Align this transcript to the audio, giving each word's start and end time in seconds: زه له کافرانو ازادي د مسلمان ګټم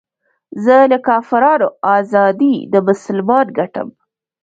زه 0.63 0.75
له 0.91 0.97
کافرانو 1.07 1.67
ازادي 1.97 2.55
د 2.73 2.75
مسلمان 2.87 3.45
ګټم 3.57 3.87